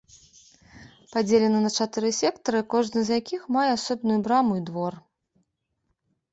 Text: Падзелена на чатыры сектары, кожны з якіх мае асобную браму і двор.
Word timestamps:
Падзелена 1.15 1.59
на 1.65 1.71
чатыры 1.83 2.09
сектары, 2.21 2.63
кожны 2.75 2.99
з 3.11 3.21
якіх 3.21 3.47
мае 3.59 3.69
асобную 3.77 4.19
браму 4.29 4.51
і 4.63 4.67
двор. 4.73 4.93